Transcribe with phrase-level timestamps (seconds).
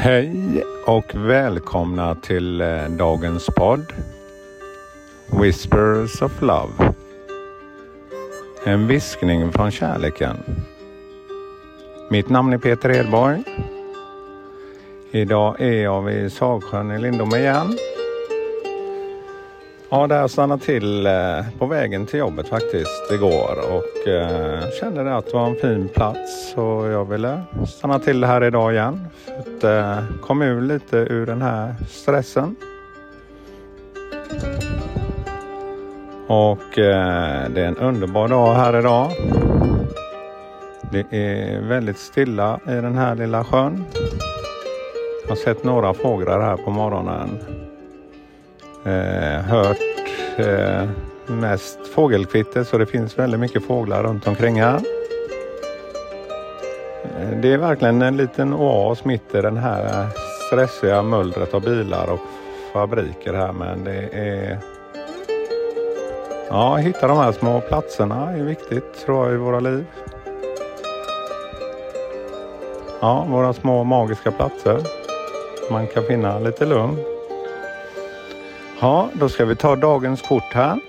[0.00, 3.92] Hej och välkomna till eh, dagens podd
[5.40, 6.94] Whispers of Love.
[8.64, 10.36] En viskning från kärleken.
[12.10, 13.42] Mitt namn är Peter Edborg.
[15.10, 17.78] Idag är jag vid Sagsjön i Lindom igen.
[19.90, 25.16] Ja, där jag stannade till eh, på vägen till jobbet faktiskt igår och eh, kände
[25.16, 29.06] att det var en fin plats och jag ville stanna till här idag igen.
[29.24, 32.56] För att eh, komma ur lite ur den här stressen.
[36.26, 39.10] Och eh, det är en underbar dag här idag.
[40.92, 43.84] Det är väldigt stilla i den här lilla sjön.
[45.22, 47.38] Jag har sett några fåglar här på morgonen.
[48.84, 49.76] Eh, hört
[50.36, 50.88] eh,
[51.26, 54.80] mest fågelkvitter så det finns väldigt mycket fåglar runt omkring här.
[57.04, 60.06] Eh, det är verkligen en liten oas mitt i den här
[60.46, 62.20] stressiga mullret av bilar och
[62.72, 64.58] fabriker här men det är
[66.50, 69.84] Ja, hitta de här små platserna är viktigt tror jag i våra liv.
[73.00, 74.80] Ja, våra små magiska platser.
[75.70, 77.17] Man kan finna lite lugn.
[78.80, 80.80] Ja, då ska vi ta dagens kort här.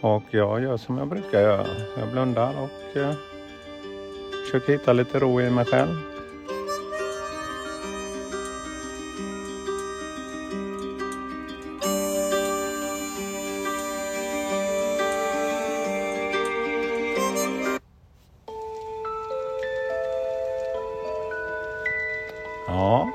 [0.00, 1.66] Och jag gör som jag brukar göra.
[1.98, 3.12] Jag blundar och eh,
[4.44, 5.96] försöker hitta lite ro i mig själv.
[22.66, 23.08] Ja,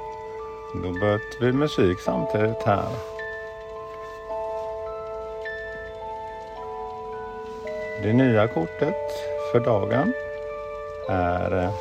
[0.83, 3.10] då böt vi musik samtidigt här.
[8.03, 8.95] Det nya kortet
[9.51, 10.13] för dagen
[11.09, 11.73] är eh,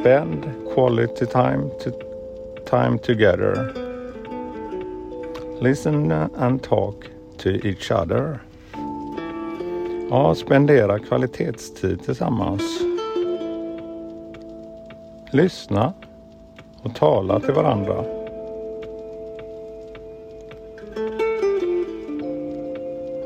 [0.00, 1.90] Spend quality time, to,
[2.70, 3.72] time together.
[5.60, 6.94] Listen and talk
[7.38, 8.38] to each other.
[10.10, 12.62] Ja, spendera kvalitetstid tillsammans.
[15.32, 15.92] Lyssna
[16.82, 18.19] och tala till varandra.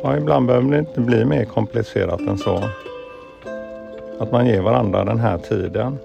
[0.06, 2.62] Ja, ibland behöver det inte bli mer komplicerat än så.
[4.18, 5.98] Att man ger varandra den här tiden.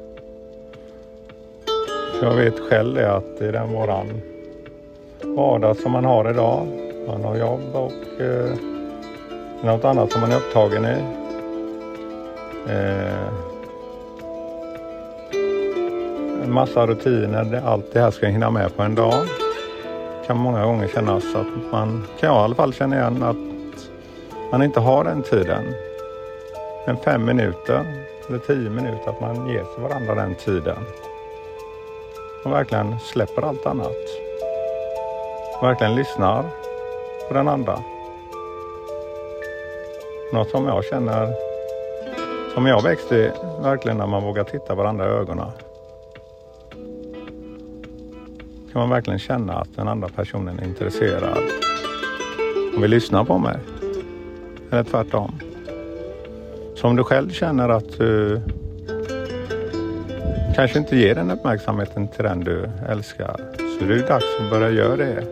[2.20, 4.22] För jag vet själv det att i den våran
[5.24, 6.68] vardag som man har idag.
[7.08, 8.52] Man har jobb och eh,
[9.64, 10.98] något annat som man är upptagen i.
[12.68, 13.28] Eh,
[16.44, 19.26] en massa rutiner, allt det här ska jag hinna med på en dag.
[20.28, 23.49] Kan många gånger kännas att man, kan jag i alla fall känna igen att
[24.52, 25.74] man inte har den tiden.
[26.86, 30.78] Men fem minuter eller tio minuter att man ger för varandra den tiden.
[32.46, 33.96] Och verkligen släpper allt annat.
[35.58, 36.44] Och verkligen lyssnar
[37.28, 37.80] på den andra.
[40.34, 41.34] Något som jag känner,
[42.54, 45.52] som jag växte verkligen när man vågar titta varandra i ögonen.
[48.72, 51.38] Kan man verkligen känna att den andra personen är intresserad
[52.76, 53.58] och vill lyssna på mig.
[54.72, 55.40] Eller tvärtom.
[56.76, 58.42] Så om du själv känner att du
[60.56, 64.70] kanske inte ger den uppmärksamheten till den du älskar så är det dags att börja
[64.70, 65.24] göra det.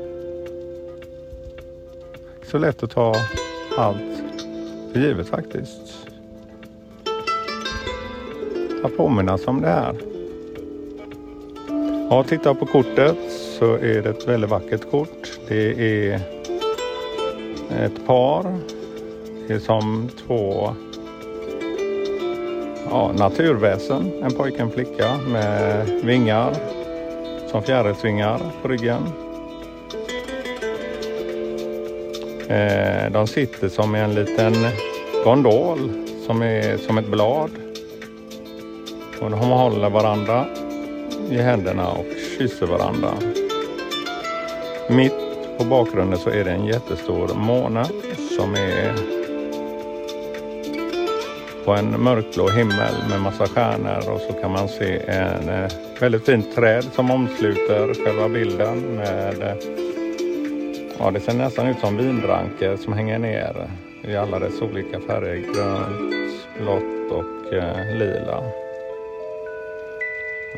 [2.43, 3.15] Så lätt att ta
[3.77, 4.23] allt
[4.93, 6.07] för givet faktiskt.
[8.83, 9.95] Att påminnas om det här.
[12.09, 13.17] Ja, titta på kortet
[13.59, 15.39] så är det ett väldigt vackert kort.
[15.47, 16.21] Det är
[17.69, 18.76] ett par.
[19.47, 20.69] Det är som två
[22.89, 24.11] ja, naturväsen.
[24.23, 26.53] En pojke och en flicka med vingar
[27.51, 29.01] som fjärilsvingar på ryggen.
[32.47, 34.53] Eh, de sitter som i en liten
[35.23, 35.91] gondol
[36.25, 37.51] som är som ett blad.
[39.21, 40.45] Och de håller varandra
[41.29, 42.05] i händerna och
[42.37, 43.09] kysser varandra.
[44.89, 45.13] Mitt
[45.57, 47.85] på bakgrunden så är det en jättestor måne
[48.37, 49.16] som är
[51.67, 56.25] på en mörkblå himmel med massa stjärnor och så kan man se en eh, väldigt
[56.25, 59.55] fint träd som omsluter själva bilden med eh,
[60.99, 63.69] Ja, det ser nästan ut som vinranker som hänger ner
[64.01, 65.35] i alla dess olika färger.
[65.35, 68.43] Grönt, blått och eh, lila.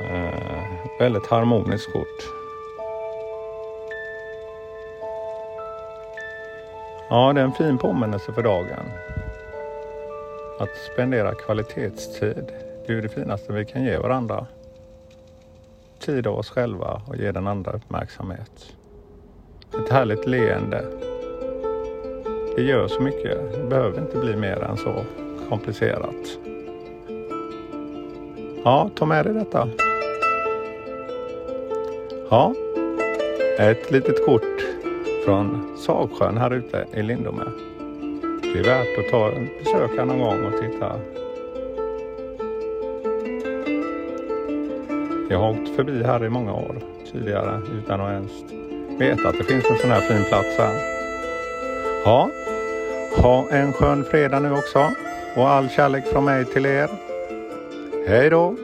[0.01, 2.23] Eh, väldigt harmoniskt kort.
[7.09, 8.85] Ja, det är en fin påminnelse för dagen.
[10.59, 12.51] Att spendera kvalitetstid,
[12.87, 14.47] det är det finaste vi kan ge varandra.
[15.99, 18.75] tid av oss själva och ge den andra uppmärksamhet.
[19.83, 20.85] Ett härligt leende.
[22.55, 23.53] Det gör så mycket.
[23.53, 25.03] Det behöver inte bli mer än så
[25.49, 26.39] komplicerat.
[28.63, 29.69] Ja, ta med dig detta.
[32.29, 32.53] Ja,
[33.57, 34.65] ett litet kort
[35.25, 37.68] från Sagsjön här ute i Lindome.
[38.53, 40.99] Det är värt att ta en besök här någon gång och titta.
[45.29, 46.75] Jag har åkt förbi här i många år
[47.11, 48.31] tidigare utan att ens
[48.99, 50.75] veta att det finns en sån här fin plats här.
[52.05, 52.29] Ja,
[53.17, 54.91] ha en skön fredag nu också
[55.35, 56.89] och all kärlek från mig till er.
[58.07, 58.55] Hej då!